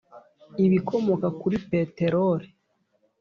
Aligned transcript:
ibikomoka 0.65 1.27
kuri 1.39 1.55
peteroli 1.69 2.47